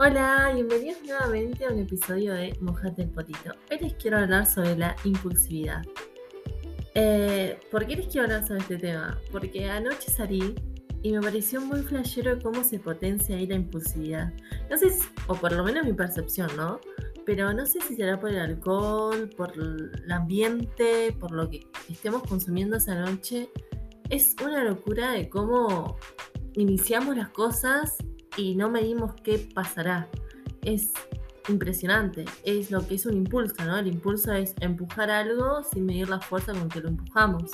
[0.00, 3.50] Hola, bienvenidos nuevamente a un episodio de Mojate el Potito.
[3.68, 5.82] Hoy les quiero hablar sobre la impulsividad.
[6.94, 9.18] Eh, ¿Por qué les quiero hablar sobre este tema?
[9.32, 10.54] Porque anoche salí
[11.02, 14.32] y me pareció muy flashero cómo se potencia ahí la impulsividad.
[14.70, 16.78] No sé, si, o por lo menos mi percepción, ¿no?
[17.26, 22.22] Pero no sé si será por el alcohol, por el ambiente, por lo que estemos
[22.22, 23.50] consumiendo esa noche.
[24.10, 25.98] Es una locura de cómo
[26.54, 27.96] iniciamos las cosas
[28.38, 30.08] y no medimos qué pasará.
[30.62, 30.92] Es
[31.48, 33.76] impresionante, es lo que es un impulso, ¿no?
[33.78, 37.50] El impulso es empujar algo sin medir la fuerza con que lo empujamos.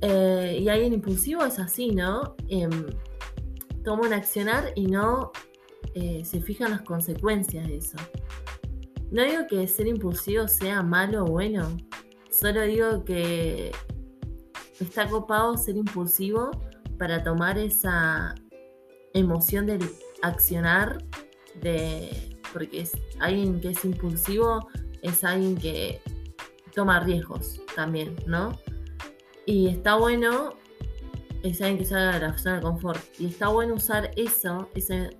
[0.00, 2.34] Eh, y alguien impulsivo es así, ¿no?
[2.48, 2.86] Em,
[3.84, 5.32] toma un accionar y no
[5.94, 7.96] eh, se fijan las consecuencias de eso.
[9.10, 11.76] No digo que ser impulsivo sea malo o bueno,
[12.30, 13.70] solo digo que
[14.80, 16.50] está copado ser impulsivo
[16.98, 18.34] para tomar esa
[19.14, 19.88] emoción del
[20.22, 21.04] accionar,
[21.60, 24.68] de, porque es alguien que es impulsivo,
[25.02, 26.00] es alguien que
[26.74, 28.58] toma riesgos también, ¿no?
[29.44, 30.54] Y está bueno,
[31.42, 33.00] es alguien que salga de la zona de confort.
[33.18, 35.10] Y está bueno usar eso, ese,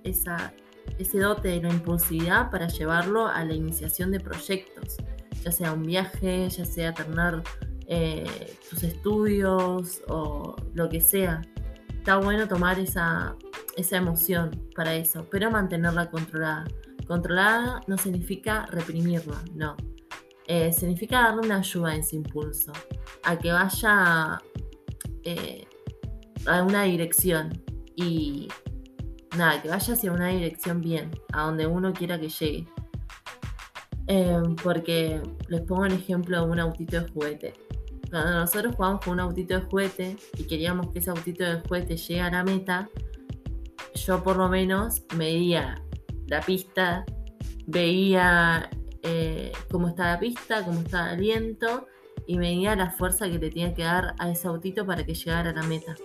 [1.19, 4.97] dote de la impulsividad para llevarlo a la iniciación de proyectos,
[5.43, 7.43] ya sea un viaje, ya sea terminar
[7.87, 11.41] eh, estudios o lo que sea.
[11.89, 13.35] Está bueno tomar esa,
[13.75, 16.65] esa emoción para eso, pero mantenerla controlada.
[17.07, 19.75] Controlada no significa reprimirla, no.
[20.47, 22.71] Eh, significa darle una ayuda a ese impulso,
[23.23, 24.41] a que vaya
[25.23, 25.65] eh,
[26.45, 27.63] a una dirección
[27.95, 28.49] y
[29.37, 32.67] nada, que vaya hacia una dirección bien, a donde uno quiera que llegue.
[34.07, 37.53] Eh, porque les pongo el ejemplo de un autito de juguete.
[38.09, 41.95] Cuando nosotros jugamos con un autito de juguete y queríamos que ese autito de juguete
[41.95, 42.89] llegue a la meta,
[43.95, 45.81] yo por lo menos medía
[46.27, 47.05] la pista,
[47.67, 48.69] veía
[49.01, 51.87] eh, cómo está la pista, cómo está el viento
[52.25, 55.49] y medía la fuerza que le tenía que dar a ese autito para que llegara
[55.49, 55.95] a la meta.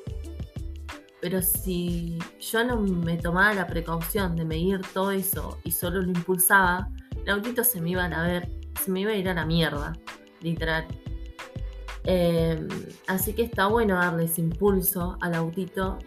[1.21, 6.09] Pero si yo no me tomaba la precaución de medir todo eso y solo lo
[6.09, 6.89] impulsaba,
[7.25, 8.51] el autito se me iba a ver,
[8.81, 9.93] se me iba a ir a la mierda,
[10.41, 10.87] literal.
[12.05, 12.69] Em,
[13.07, 15.99] así que está bueno darle ese impulso al autito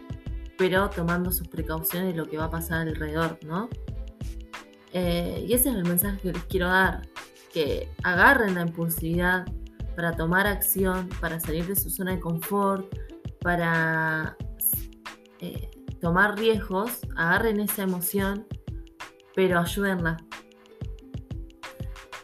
[0.58, 3.68] pero tomando sus precauciones de lo que va a pasar alrededor, ¿no?
[4.92, 7.08] Eh, y ese es el mensaje que les quiero dar,
[7.52, 9.46] que agarren la impulsividad
[9.96, 12.86] para tomar acción, para salir de su zona de confort,
[13.40, 14.36] para
[15.40, 15.70] eh,
[16.00, 18.46] tomar riesgos, agarren esa emoción,
[19.34, 20.18] pero ayúdenla.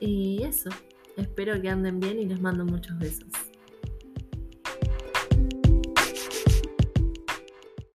[0.00, 0.70] Y eso,
[1.16, 3.47] espero que anden bien y les mando muchos besos.